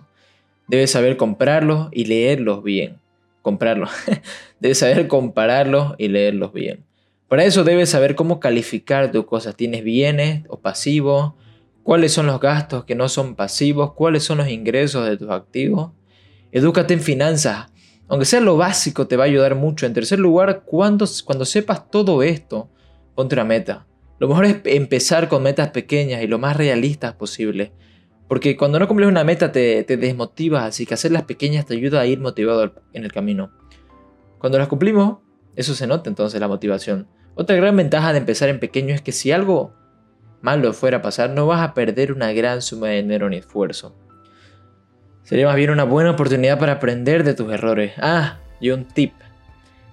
Debes 0.67 0.91
saber 0.91 1.17
comprarlos 1.17 1.89
y 1.91 2.05
leerlos 2.05 2.63
bien. 2.63 2.97
Comprarlos. 3.41 3.89
debes 4.59 4.77
saber 4.77 5.07
compararlos 5.07 5.95
y 5.97 6.07
leerlos 6.07 6.53
bien. 6.53 6.83
Para 7.27 7.43
eso 7.43 7.63
debes 7.63 7.89
saber 7.89 8.15
cómo 8.15 8.39
calificar 8.39 9.11
tus 9.11 9.25
cosas. 9.25 9.55
¿Tienes 9.55 9.83
bienes 9.83 10.43
o 10.47 10.59
pasivos? 10.59 11.33
¿Cuáles 11.83 12.11
son 12.11 12.27
los 12.27 12.39
gastos 12.39 12.85
que 12.85 12.95
no 12.95 13.09
son 13.09 13.35
pasivos? 13.35 13.93
¿Cuáles 13.93 14.23
son 14.23 14.39
los 14.39 14.49
ingresos 14.49 15.07
de 15.07 15.17
tus 15.17 15.29
activos? 15.29 15.91
Edúcate 16.51 16.93
en 16.93 17.01
finanzas. 17.01 17.67
Aunque 18.07 18.25
sea 18.25 18.41
lo 18.41 18.57
básico, 18.57 19.07
te 19.07 19.15
va 19.15 19.23
a 19.23 19.27
ayudar 19.27 19.55
mucho. 19.55 19.85
En 19.85 19.93
tercer 19.93 20.19
lugar, 20.19 20.63
cuando, 20.65 21.05
cuando 21.25 21.45
sepas 21.45 21.89
todo 21.89 22.23
esto, 22.23 22.69
ponte 23.15 23.35
una 23.35 23.45
meta. 23.45 23.85
Lo 24.19 24.27
mejor 24.27 24.45
es 24.45 24.57
empezar 24.65 25.29
con 25.29 25.43
metas 25.43 25.69
pequeñas 25.69 26.21
y 26.21 26.27
lo 26.27 26.39
más 26.39 26.57
realistas 26.57 27.13
posible. 27.13 27.71
Porque 28.27 28.57
cuando 28.57 28.77
no 28.77 28.87
cumples 28.87 29.09
una 29.09 29.23
meta 29.23 29.51
te, 29.51 29.83
te 29.83 29.97
desmotivas, 29.97 30.63
así 30.63 30.85
que 30.85 30.93
hacerlas 30.93 31.23
pequeñas 31.23 31.65
te 31.65 31.75
ayuda 31.75 32.01
a 32.01 32.05
ir 32.05 32.19
motivado 32.19 32.73
en 32.93 33.03
el 33.03 33.11
camino. 33.11 33.51
Cuando 34.37 34.57
las 34.59 34.67
cumplimos, 34.67 35.19
eso 35.55 35.73
se 35.73 35.87
nota 35.87 36.09
entonces 36.09 36.39
la 36.39 36.47
motivación. 36.47 37.07
Otra 37.35 37.55
gran 37.55 37.75
ventaja 37.75 38.11
de 38.11 38.19
empezar 38.19 38.49
en 38.49 38.59
pequeño 38.59 38.93
es 38.93 39.01
que 39.01 39.11
si 39.11 39.31
algo 39.31 39.73
malo 40.41 40.73
fuera 40.73 40.97
a 40.97 41.01
pasar, 41.01 41.29
no 41.29 41.47
vas 41.47 41.61
a 41.61 41.73
perder 41.73 42.11
una 42.11 42.31
gran 42.33 42.61
suma 42.61 42.87
de 42.87 43.01
dinero 43.01 43.29
ni 43.29 43.37
esfuerzo. 43.37 43.95
Sería 45.23 45.45
más 45.45 45.55
bien 45.55 45.69
una 45.69 45.83
buena 45.83 46.11
oportunidad 46.11 46.57
para 46.57 46.73
aprender 46.73 47.23
de 47.23 47.33
tus 47.33 47.51
errores. 47.51 47.93
Ah, 47.97 48.39
y 48.59 48.71
un 48.71 48.85
tip 48.85 49.13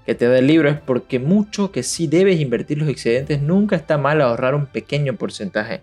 que 0.07 0.15
te 0.15 0.29
da 0.29 0.39
el 0.39 0.47
libro 0.47 0.69
es 0.69 0.79
porque 0.79 1.19
mucho 1.19 1.73
que 1.73 1.83
sí 1.83 2.07
debes 2.07 2.41
invertir 2.41 2.79
los 2.79 2.89
excedentes, 2.89 3.43
nunca 3.43 3.77
está 3.77 3.99
mal 3.99 4.21
ahorrar 4.21 4.55
un 4.55 4.67
pequeño 4.67 5.17
porcentaje. 5.17 5.83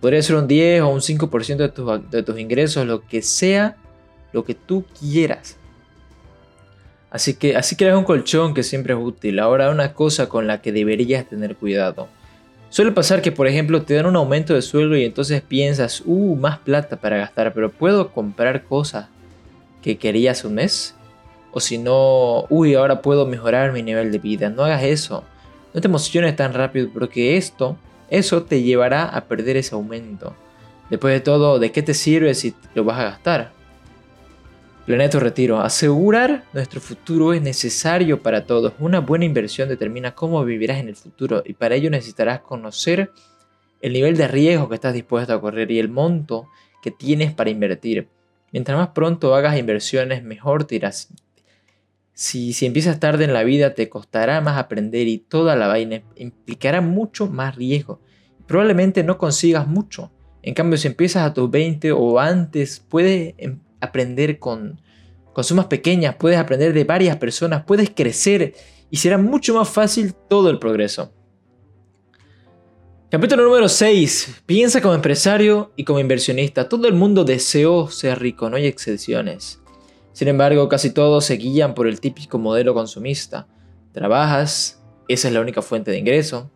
Podría 0.00 0.20
ser 0.22 0.36
un 0.36 0.48
10 0.48 0.82
o 0.82 0.88
un 0.88 1.00
5% 1.00 1.56
de 1.56 1.68
tus, 1.68 2.10
de 2.10 2.22
tus 2.22 2.38
ingresos, 2.38 2.86
lo 2.86 3.06
que 3.06 3.22
sea, 3.22 3.76
lo 4.32 4.44
que 4.44 4.54
tú 4.54 4.84
quieras. 4.98 5.56
Así 7.10 7.34
que 7.34 7.56
así 7.56 7.76
creas 7.76 7.96
un 7.96 8.04
colchón 8.04 8.54
que 8.54 8.64
siempre 8.64 8.92
es 8.92 9.00
útil. 9.00 9.38
Ahora 9.38 9.70
una 9.70 9.94
cosa 9.94 10.28
con 10.28 10.48
la 10.48 10.60
que 10.60 10.72
deberías 10.72 11.26
tener 11.26 11.54
cuidado. 11.54 12.08
Suele 12.74 12.90
pasar 12.90 13.22
que 13.22 13.30
por 13.30 13.46
ejemplo 13.46 13.82
te 13.82 13.94
dan 13.94 14.06
un 14.06 14.16
aumento 14.16 14.52
de 14.52 14.60
sueldo 14.60 14.96
y 14.96 15.04
entonces 15.04 15.40
piensas, 15.42 16.02
uh, 16.04 16.34
más 16.34 16.58
plata 16.58 16.96
para 16.96 17.18
gastar, 17.18 17.54
pero 17.54 17.70
¿puedo 17.70 18.10
comprar 18.10 18.64
cosas 18.64 19.06
que 19.80 19.96
quería 19.96 20.32
hace 20.32 20.48
un 20.48 20.54
mes? 20.54 20.96
O 21.52 21.60
si 21.60 21.78
no, 21.78 22.46
uy, 22.48 22.74
ahora 22.74 23.00
puedo 23.00 23.26
mejorar 23.26 23.72
mi 23.72 23.84
nivel 23.84 24.10
de 24.10 24.18
vida. 24.18 24.50
No 24.50 24.64
hagas 24.64 24.82
eso. 24.82 25.22
No 25.72 25.80
te 25.80 25.86
emociones 25.86 26.34
tan 26.34 26.52
rápido 26.52 26.88
porque 26.92 27.36
esto, 27.36 27.76
eso 28.10 28.42
te 28.42 28.60
llevará 28.60 29.04
a 29.04 29.20
perder 29.26 29.56
ese 29.56 29.76
aumento. 29.76 30.34
Después 30.90 31.14
de 31.14 31.20
todo, 31.20 31.60
¿de 31.60 31.70
qué 31.70 31.84
te 31.84 31.94
sirve 31.94 32.34
si 32.34 32.56
lo 32.74 32.82
vas 32.82 32.98
a 32.98 33.04
gastar? 33.04 33.52
Planea 34.86 35.08
tu 35.08 35.18
retiro. 35.18 35.60
Asegurar 35.60 36.44
nuestro 36.52 36.78
futuro 36.78 37.32
es 37.32 37.40
necesario 37.40 38.22
para 38.22 38.44
todos. 38.44 38.74
Una 38.78 39.00
buena 39.00 39.24
inversión 39.24 39.70
determina 39.70 40.14
cómo 40.14 40.44
vivirás 40.44 40.78
en 40.78 40.88
el 40.88 40.96
futuro 40.96 41.42
y 41.46 41.54
para 41.54 41.74
ello 41.74 41.88
necesitarás 41.88 42.40
conocer 42.40 43.10
el 43.80 43.94
nivel 43.94 44.18
de 44.18 44.28
riesgo 44.28 44.68
que 44.68 44.74
estás 44.74 44.92
dispuesto 44.92 45.32
a 45.32 45.40
correr 45.40 45.70
y 45.70 45.78
el 45.78 45.88
monto 45.88 46.48
que 46.82 46.90
tienes 46.90 47.32
para 47.32 47.48
invertir. 47.48 48.08
Mientras 48.52 48.76
más 48.76 48.88
pronto 48.88 49.34
hagas 49.34 49.58
inversiones, 49.58 50.22
mejor 50.22 50.64
te 50.64 50.74
irás. 50.74 51.08
Si, 52.12 52.52
si 52.52 52.66
empiezas 52.66 53.00
tarde 53.00 53.24
en 53.24 53.32
la 53.32 53.42
vida, 53.42 53.74
te 53.74 53.88
costará 53.88 54.42
más 54.42 54.58
aprender 54.58 55.08
y 55.08 55.16
toda 55.16 55.56
la 55.56 55.66
vaina 55.66 56.02
implicará 56.16 56.82
mucho 56.82 57.26
más 57.26 57.56
riesgo. 57.56 58.00
Probablemente 58.46 59.02
no 59.02 59.16
consigas 59.16 59.66
mucho. 59.66 60.12
En 60.42 60.52
cambio, 60.52 60.76
si 60.76 60.88
empiezas 60.88 61.22
a 61.22 61.32
tus 61.32 61.50
20 61.50 61.90
o 61.92 62.20
antes, 62.20 62.84
puedes 62.86 63.34
em, 63.38 63.60
aprender 63.84 64.38
con, 64.38 64.80
con 65.32 65.44
sumas 65.44 65.66
pequeñas, 65.66 66.16
puedes 66.16 66.38
aprender 66.38 66.72
de 66.72 66.84
varias 66.84 67.16
personas, 67.16 67.64
puedes 67.64 67.90
crecer 67.90 68.54
y 68.90 68.96
será 68.96 69.18
mucho 69.18 69.54
más 69.54 69.68
fácil 69.68 70.14
todo 70.28 70.50
el 70.50 70.58
progreso. 70.58 71.12
Capítulo 73.10 73.44
número 73.44 73.68
6. 73.68 74.42
Piensa 74.44 74.80
como 74.80 74.94
empresario 74.94 75.72
y 75.76 75.84
como 75.84 76.00
inversionista. 76.00 76.68
Todo 76.68 76.88
el 76.88 76.94
mundo 76.94 77.24
deseó 77.24 77.88
ser 77.88 78.18
rico, 78.18 78.50
no 78.50 78.56
hay 78.56 78.66
excepciones. 78.66 79.60
Sin 80.12 80.26
embargo, 80.26 80.68
casi 80.68 80.90
todos 80.90 81.24
se 81.24 81.36
guían 81.36 81.74
por 81.74 81.86
el 81.86 82.00
típico 82.00 82.38
modelo 82.38 82.74
consumista. 82.74 83.46
Trabajas, 83.92 84.82
esa 85.06 85.28
es 85.28 85.34
la 85.34 85.40
única 85.40 85.62
fuente 85.62 85.92
de 85.92 85.98
ingreso, 85.98 86.50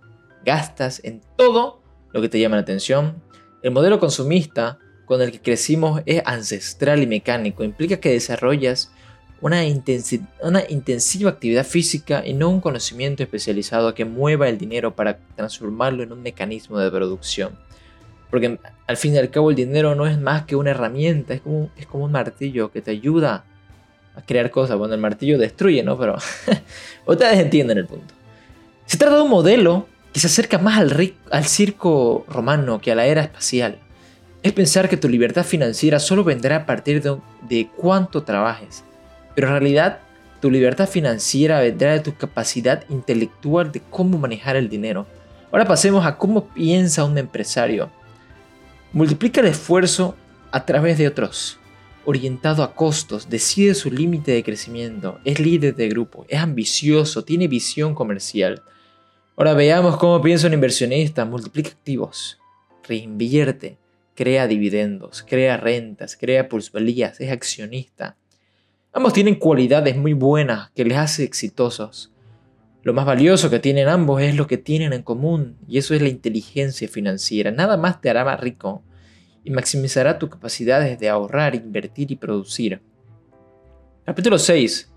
gastas 0.44 1.00
en 1.04 1.20
todo 1.36 1.82
lo 2.12 2.20
que 2.20 2.28
te 2.28 2.40
llama 2.40 2.56
la 2.56 2.62
atención. 2.62 3.22
El 3.62 3.70
modelo 3.70 4.00
consumista 4.00 4.80
con 5.08 5.22
el 5.22 5.32
que 5.32 5.40
crecimos 5.40 6.02
es 6.04 6.22
ancestral 6.26 7.02
y 7.02 7.06
mecánico. 7.06 7.64
Implica 7.64 7.96
que 7.96 8.12
desarrollas 8.12 8.92
una, 9.40 9.64
intensiva 9.64 11.30
actividad 11.30 11.64
física 11.64 12.22
y 12.26 12.34
no 12.34 12.50
un 12.50 12.60
conocimiento 12.60 13.22
especializado 13.22 13.94
que 13.94 14.04
mueva 14.04 14.48
el 14.48 14.58
dinero 14.58 14.94
para 14.94 15.18
transformarlo 15.34 16.02
en 16.02 16.12
un 16.12 16.22
mecanismo 16.22 16.78
de 16.78 16.90
producción. 16.90 17.52
Porque 18.30 18.58
al 18.86 18.96
fin 18.98 19.14
y 19.14 19.18
al 19.18 19.30
cabo 19.30 19.48
el 19.48 19.56
dinero 19.56 19.94
no 19.94 20.06
es 20.06 20.18
más 20.18 20.42
que 20.42 20.56
una 20.56 20.72
herramienta, 20.72 21.32
es 21.32 21.40
como, 21.40 21.70
un 21.92 22.12
martillo 22.12 22.70
que 22.70 22.82
te 22.82 22.90
ayuda 22.90 23.44
a 24.14 24.22
crear 24.22 24.50
cosas. 24.50 24.76
Bueno, 24.76 24.92
el 24.92 25.00
martillo 25.00 25.38
destruye, 25.38 25.82
¿no? 25.82 25.96
Pero 25.96 26.18
ustedes 27.06 27.38
entienden 27.38 27.78
el 27.78 27.86
punto. 27.86 28.12
Se 28.84 28.98
trata 28.98 29.16
de 29.16 29.22
un 29.22 29.30
modelo 29.30 29.86
que 30.12 30.20
se 30.20 30.26
acerca 30.26 30.58
más 30.58 30.78
al 31.30 31.44
circo 31.46 32.26
romano 32.28 32.78
que 32.78 32.92
a 32.92 32.94
la 32.94 33.06
era 33.06 33.22
espacial 33.22 33.78
es 34.48 34.54
pensar 34.54 34.88
que 34.88 34.96
tu 34.96 35.08
libertad 35.08 35.44
financiera 35.44 35.98
solo 35.98 36.24
vendrá 36.24 36.56
a 36.56 36.66
partir 36.66 37.02
de, 37.02 37.68
cuánto 37.76 38.22
trabajes. 38.22 38.84
Pero 39.34 39.48
en 39.48 39.52
realidad, 39.52 40.00
tu 40.40 40.50
libertad 40.50 40.88
financiera 40.88 41.60
vendrá 41.60 41.92
de 41.92 42.00
tu 42.00 42.16
capacidad 42.16 42.84
intelectual 42.88 43.72
de 43.72 43.80
cómo 43.90 44.18
manejar 44.18 44.56
el 44.56 44.68
dinero. 44.68 45.06
Ahora 45.52 45.66
pasemos 45.66 46.04
a 46.04 46.16
cómo 46.16 46.48
piensa 46.48 47.04
un 47.04 47.18
empresario. 47.18 47.90
Multiplica 48.92 49.40
el 49.40 49.48
esfuerzo 49.48 50.16
a 50.50 50.64
través 50.64 50.98
de 50.98 51.08
otros. 51.08 51.58
Orientado 52.04 52.62
a 52.62 52.74
costos, 52.74 53.28
decide 53.28 53.74
su 53.74 53.90
límite 53.90 54.32
de 54.32 54.42
crecimiento, 54.42 55.18
es 55.24 55.40
líder 55.40 55.74
de 55.74 55.88
grupo, 55.88 56.24
es 56.28 56.40
ambicioso, 56.40 57.22
tiene 57.22 57.48
visión 57.48 57.94
comercial. 57.94 58.62
Ahora 59.36 59.52
veamos 59.52 59.98
cómo 59.98 60.22
piensa 60.22 60.46
un 60.46 60.54
inversionista. 60.54 61.24
Multiplica 61.26 61.68
activos, 61.70 62.38
reinvierte, 62.88 63.76
crea 64.18 64.48
dividendos, 64.48 65.24
crea 65.24 65.56
rentas, 65.56 66.16
crea 66.16 66.48
plusvalías, 66.48 67.20
es 67.20 67.30
accionista. 67.30 68.16
Ambos 68.92 69.12
tienen 69.12 69.36
cualidades 69.36 69.96
muy 69.96 70.12
buenas 70.12 70.72
que 70.72 70.84
les 70.84 70.98
hace 70.98 71.22
exitosos. 71.22 72.12
Lo 72.82 72.92
más 72.92 73.06
valioso 73.06 73.48
que 73.48 73.60
tienen 73.60 73.86
ambos 73.86 74.20
es 74.20 74.34
lo 74.34 74.48
que 74.48 74.58
tienen 74.58 74.92
en 74.92 75.04
común, 75.04 75.56
y 75.68 75.78
eso 75.78 75.94
es 75.94 76.02
la 76.02 76.08
inteligencia 76.08 76.88
financiera. 76.88 77.52
Nada 77.52 77.76
más 77.76 78.00
te 78.00 78.10
hará 78.10 78.24
más 78.24 78.40
rico 78.40 78.82
y 79.44 79.52
maximizará 79.52 80.18
tus 80.18 80.30
capacidades 80.30 80.98
de 80.98 81.08
ahorrar, 81.08 81.54
invertir 81.54 82.10
y 82.10 82.16
producir. 82.16 82.80
Capítulo 84.04 84.40
6. 84.40 84.92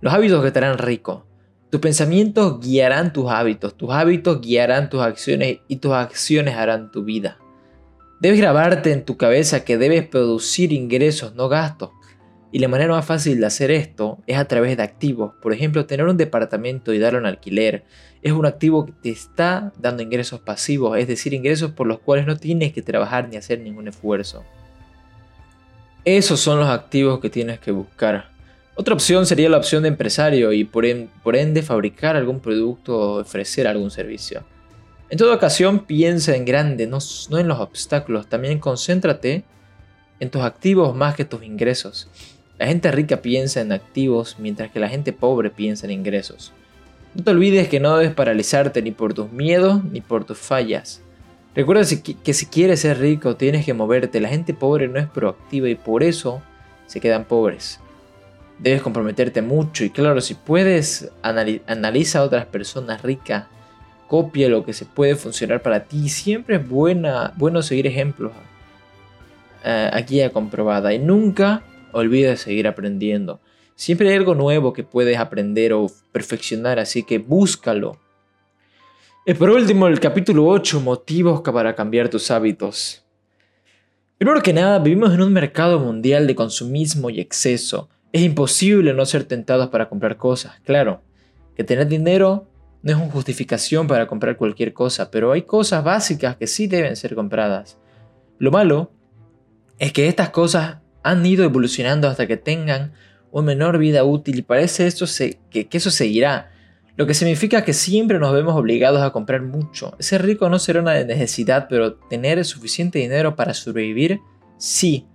Los 0.00 0.12
hábitos 0.12 0.42
que 0.42 0.50
te 0.50 0.58
harán 0.58 0.78
rico. 0.78 1.24
Tus 1.70 1.80
pensamientos 1.80 2.58
guiarán 2.58 3.12
tus 3.12 3.30
hábitos, 3.30 3.76
tus 3.76 3.92
hábitos 3.92 4.40
guiarán 4.40 4.90
tus 4.90 5.02
acciones 5.02 5.58
y 5.68 5.76
tus 5.76 5.92
acciones 5.92 6.56
harán 6.56 6.90
tu 6.90 7.04
vida. 7.04 7.38
Debes 8.20 8.40
grabarte 8.40 8.92
en 8.92 9.04
tu 9.04 9.16
cabeza 9.16 9.64
que 9.64 9.76
debes 9.76 10.06
producir 10.06 10.72
ingresos, 10.72 11.34
no 11.34 11.48
gastos. 11.48 11.90
Y 12.52 12.60
la 12.60 12.68
manera 12.68 12.94
más 12.94 13.04
fácil 13.04 13.40
de 13.40 13.46
hacer 13.46 13.70
esto 13.70 14.18
es 14.26 14.38
a 14.38 14.46
través 14.46 14.76
de 14.76 14.82
activos. 14.82 15.34
Por 15.42 15.52
ejemplo, 15.52 15.84
tener 15.84 16.06
un 16.06 16.16
departamento 16.16 16.94
y 16.94 16.98
darlo 16.98 17.18
en 17.18 17.26
alquiler 17.26 17.84
es 18.22 18.32
un 18.32 18.46
activo 18.46 18.86
que 18.86 18.92
te 18.92 19.10
está 19.10 19.72
dando 19.78 20.02
ingresos 20.02 20.40
pasivos, 20.40 20.96
es 20.98 21.06
decir, 21.06 21.34
ingresos 21.34 21.72
por 21.72 21.86
los 21.86 21.98
cuales 21.98 22.26
no 22.26 22.36
tienes 22.36 22.72
que 22.72 22.82
trabajar 22.82 23.28
ni 23.28 23.36
hacer 23.36 23.60
ningún 23.60 23.88
esfuerzo. 23.88 24.42
Esos 26.04 26.40
son 26.40 26.60
los 26.60 26.68
activos 26.68 27.20
que 27.20 27.28
tienes 27.28 27.58
que 27.58 27.72
buscar. 27.72 28.30
Otra 28.76 28.94
opción 28.94 29.26
sería 29.26 29.48
la 29.48 29.56
opción 29.56 29.82
de 29.82 29.88
empresario 29.88 30.52
y 30.52 30.64
por, 30.64 30.86
ende 30.86 31.62
fabricar 31.62 32.14
algún 32.14 32.40
producto 32.40 32.96
o 32.96 33.20
ofrecer 33.20 33.66
algún 33.66 33.90
servicio. 33.90 34.44
En 35.08 35.18
toda 35.18 35.36
ocasión 35.36 35.86
piensa 35.86 36.34
en 36.34 36.44
grande, 36.44 36.88
no, 36.88 36.98
en 37.38 37.48
los 37.48 37.60
obstáculos. 37.60 38.26
También 38.26 38.58
concéntrate 38.58 39.44
en 40.18 40.30
tus 40.30 40.42
activos 40.42 40.96
más 40.96 41.14
que 41.14 41.24
tus 41.24 41.44
ingresos. 41.44 42.08
La 42.58 42.66
gente 42.66 42.90
rica 42.90 43.22
piensa 43.22 43.60
en 43.60 43.70
activos 43.70 44.36
mientras 44.38 44.70
que 44.72 44.80
la 44.80 44.88
gente 44.88 45.12
pobre 45.12 45.50
piensa 45.50 45.86
en 45.86 45.92
ingresos. 45.92 46.52
No 47.14 47.22
te 47.22 47.30
olvides 47.30 47.68
que 47.68 47.78
no 47.78 47.96
debes 47.96 48.14
paralizarte 48.14 48.82
ni 48.82 48.90
por 48.90 49.14
tus 49.14 49.30
miedos 49.30 49.84
ni 49.84 50.00
por 50.00 50.24
tus 50.24 50.38
fallas. 50.38 51.02
Recuerda 51.54 51.84
que 52.24 52.34
si 52.34 52.46
quieres 52.46 52.80
ser 52.80 52.98
rico 52.98 53.36
tienes 53.36 53.64
que 53.64 53.74
moverte. 53.74 54.20
La 54.20 54.28
gente 54.28 54.54
pobre 54.54 54.88
no 54.88 54.98
es 54.98 55.06
proactiva 55.06 55.68
y 55.68 55.76
por 55.76 56.02
eso 56.02 56.42
se 56.86 57.00
quedan 57.00 57.24
pobres. 57.24 57.78
Debes 58.58 58.82
comprometerte 58.82 59.40
mucho 59.40 59.84
y 59.84 59.90
claro, 59.90 60.20
si 60.20 60.34
puedes, 60.34 61.10
analiza 61.22 62.18
a 62.18 62.22
otras 62.24 62.46
personas 62.46 63.02
ricas 63.02 63.44
copia 64.06 64.48
lo 64.48 64.64
que 64.64 64.72
se 64.72 64.84
puede 64.84 65.16
funcionar 65.16 65.62
para 65.62 65.84
ti. 65.84 66.08
Siempre 66.08 66.56
es 66.56 66.68
buena, 66.68 67.32
bueno 67.36 67.62
seguir 67.62 67.86
ejemplos 67.86 68.32
uh, 69.64 69.90
aquí 69.92 70.16
ya 70.16 70.30
comprobada 70.30 70.94
y 70.94 70.98
nunca 70.98 71.62
olvides 71.92 72.40
seguir 72.40 72.68
aprendiendo. 72.68 73.40
Siempre 73.74 74.08
hay 74.08 74.16
algo 74.16 74.34
nuevo 74.34 74.72
que 74.72 74.84
puedes 74.84 75.18
aprender 75.18 75.72
o 75.72 75.86
perfeccionar, 76.12 76.78
así 76.78 77.02
que 77.02 77.18
búscalo. 77.18 77.98
Y 79.26 79.34
por 79.34 79.50
último, 79.50 79.86
el 79.86 80.00
capítulo 80.00 80.46
8, 80.46 80.80
motivos 80.80 81.42
para 81.42 81.74
cambiar 81.74 82.08
tus 82.08 82.30
hábitos. 82.30 83.04
Primero 84.18 84.40
que 84.40 84.54
nada, 84.54 84.78
vivimos 84.78 85.12
en 85.12 85.20
un 85.20 85.32
mercado 85.32 85.78
mundial 85.78 86.26
de 86.26 86.34
consumismo 86.34 87.10
y 87.10 87.20
exceso. 87.20 87.90
Es 88.12 88.22
imposible 88.22 88.94
no 88.94 89.04
ser 89.04 89.24
tentados 89.24 89.68
para 89.68 89.90
comprar 89.90 90.16
cosas. 90.16 90.58
Claro, 90.64 91.02
que 91.54 91.64
tener 91.64 91.86
dinero 91.86 92.46
no 92.86 92.92
es 92.92 92.98
una 92.98 93.10
justificación 93.10 93.88
para 93.88 94.06
comprar 94.06 94.36
cualquier 94.36 94.72
cosa, 94.72 95.10
pero 95.10 95.32
hay 95.32 95.42
cosas 95.42 95.82
básicas 95.82 96.36
que 96.36 96.46
sí 96.46 96.68
deben 96.68 96.94
ser 96.94 97.16
compradas. 97.16 97.78
Lo 98.38 98.52
malo 98.52 98.92
es 99.80 99.92
que 99.92 100.06
estas 100.06 100.30
cosas 100.30 100.76
han 101.02 101.26
ido 101.26 101.44
evolucionando 101.44 102.06
hasta 102.06 102.28
que 102.28 102.36
tengan 102.36 102.92
una 103.32 103.44
menor 103.44 103.78
vida 103.78 104.04
útil 104.04 104.38
y 104.38 104.42
parece 104.42 104.88
que, 105.50 105.66
que 105.66 105.76
eso 105.76 105.90
seguirá. 105.90 106.52
Lo 106.96 107.08
que 107.08 107.14
significa 107.14 107.64
que 107.64 107.72
siempre 107.72 108.20
nos 108.20 108.32
vemos 108.32 108.54
obligados 108.54 109.02
a 109.02 109.10
comprar 109.10 109.42
mucho. 109.42 109.96
Ser 109.98 110.24
rico 110.24 110.48
no 110.48 110.60
será 110.60 110.80
una 110.80 111.02
necesidad, 111.02 111.66
pero 111.68 111.96
tener 111.96 112.44
suficiente 112.44 113.00
dinero 113.00 113.34
para 113.34 113.52
sobrevivir, 113.52 114.20
sí. 114.58 115.08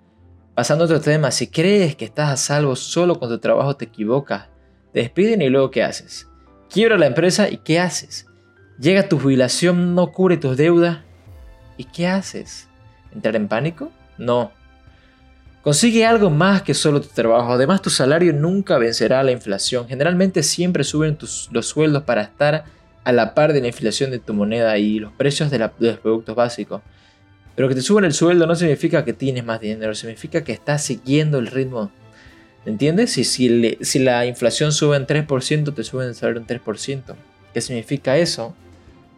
Pasando 0.56 0.84
a 0.84 0.88
otro 0.88 1.00
tema, 1.00 1.32
si 1.32 1.48
crees 1.48 1.96
que 1.96 2.04
estás 2.04 2.32
a 2.32 2.36
salvo 2.36 2.76
solo 2.76 3.18
con 3.18 3.30
tu 3.30 3.40
trabajo 3.40 3.78
te 3.78 3.86
equivocas. 3.86 4.50
Te 4.92 5.00
despiden 5.00 5.42
y 5.42 5.48
luego 5.48 5.72
¿qué 5.72 5.84
haces? 5.84 6.28
Quiebra 6.72 6.98
la 6.98 7.08
empresa 7.08 7.50
y 7.50 7.58
¿qué 7.58 7.80
haces? 7.80 8.28
Llega 8.80 9.10
tu 9.10 9.20
jubilación, 9.20 9.94
no 9.94 10.14
cubre 10.14 10.38
tus 10.38 10.56
deudas. 10.56 11.00
¿Y 11.76 11.84
qué 11.84 12.08
haces? 12.08 12.70
¿Entrar 13.14 13.36
en 13.36 13.50
pánico? 13.50 13.92
No. 14.18 14.54
Consigue 15.64 16.06
algo 16.06 16.30
más 16.30 16.62
que 16.62 16.74
solo 16.74 17.02
tu 17.02 17.10
trabajo. 17.10 17.52
Además, 17.52 17.82
tu 17.82 17.90
salario 17.90 18.32
nunca 18.32 18.78
vencerá 18.78 19.22
la 19.22 19.34
inflación. 19.34 19.86
Generalmente 19.90 20.44
siempre 20.44 20.86
suben 20.86 21.18
los 21.52 21.68
sueldos 21.68 22.04
para 22.04 22.22
estar 22.22 22.64
a 23.04 23.12
la 23.12 23.34
par 23.34 23.52
de 23.52 23.60
la 23.60 23.68
inflación 23.68 24.10
de 24.10 24.20
tu 24.20 24.34
moneda 24.34 24.78
y 24.78 25.00
los 25.00 25.12
precios 25.12 25.52
de, 25.52 25.60
los 25.60 26.00
productos 26.00 26.36
básicos. 26.38 26.82
Pero 27.54 27.68
que 27.68 27.76
te 27.76 27.82
suban 27.82 28.06
el 28.06 28.14
sueldo 28.14 28.48
no 28.48 28.56
significa 28.56 29.04
que 29.04 29.12
tienes 29.12 29.44
más 29.44 29.60
dinero, 29.60 29.94
significa 29.94 30.46
que 30.46 30.54
estás 30.54 30.86
siguiendo 30.86 31.38
el 31.38 31.48
ritmo 31.48 31.92
¿Entiendes? 32.66 33.12
Si, 33.12 33.24
si, 33.24 34.00
la 34.00 34.26
inflación 34.26 34.72
sube 34.72 34.96
en 34.96 35.08
3%, 35.08 35.74
te 35.74 35.84
suben 35.84 36.10
el 36.10 36.16
salario 36.16 36.42
en 36.42 36.48
3%. 36.48 37.16
¿Qué 37.54 37.62
significa 37.62 38.18
eso? 38.18 38.56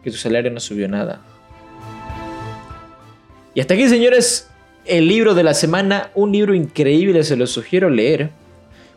Que 0.02 0.10
tu 0.10 0.16
salario 0.16 0.50
no 0.50 0.60
subió 0.60 0.88
nada. 0.88 1.20
Y 3.54 3.60
hasta 3.60 3.74
aquí, 3.74 3.88
señores, 3.88 4.48
el 4.86 5.06
libro 5.06 5.34
de 5.34 5.42
la 5.42 5.54
semana, 5.54 6.10
un 6.14 6.32
libro 6.32 6.54
increíble, 6.54 7.22
se 7.22 7.36
lo 7.36 7.46
sugiero 7.46 7.90
leer. 7.90 8.30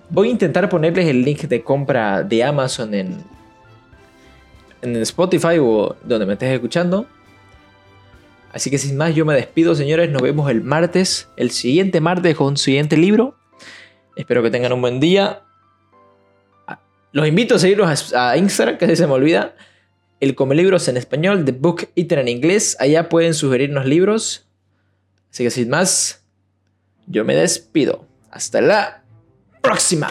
Voy 0.10 0.30
a 0.30 0.32
intentar 0.32 0.70
ponerles 0.70 1.08
el 1.08 1.24
link 1.24 1.42
de 1.42 1.62
compra 1.62 2.24
de 2.24 2.44
Amazon 2.44 2.94
en, 2.94 3.18
en 4.82 4.96
Spotify 4.98 5.60
o 5.60 5.96
donde 6.04 6.26
me 6.26 6.34
estés 6.34 6.54
escuchando. 6.54 7.06
Así 8.54 8.72
que 8.72 8.78
sin 8.78 8.96
más, 8.96 9.14
yo 9.14 9.26
me 9.26 9.36
despido, 9.36 9.76
señores. 9.76 10.10
Nos 10.10 10.22
vemos 10.22 10.50
el 10.50 10.62
martes, 10.64 11.28
el 11.36 11.52
siguiente 11.52 12.00
martes 12.00 12.36
con 12.36 12.48
un 12.48 12.58
siguiente 12.58 12.96
libro. 12.96 13.36
Espero 14.18 14.42
que 14.42 14.50
tengan 14.50 14.74
un 14.74 14.82
buen 14.82 15.00
día. 15.00 15.44
Los 17.12 17.28
invito 17.28 17.56
a 17.56 17.60
seguirnos 17.60 18.14
a 18.14 18.36
Instagram, 18.36 18.78
que 18.78 18.96
se 18.96 19.06
me 19.06 19.14
olvida. 19.14 19.56
El 20.20 20.34
Come 20.34 20.56
Libros 20.56 20.88
en 20.88 20.98
español, 20.98 21.46
The 21.46 21.52
Book 21.52 21.90
Eater 21.96 22.20
en 22.20 22.28
inglés. 22.28 22.76
Allá 22.80 23.10
pueden 23.10 23.36
sugerirnos 23.36 23.86
libros. 23.86 24.48
Así 25.32 25.44
que 25.44 25.52
sin 25.52 25.70
más, 25.70 26.24
yo 27.06 27.24
me 27.26 27.36
despido. 27.36 28.08
Hasta 28.32 28.60
la 28.60 29.04
próxima. 29.62 30.10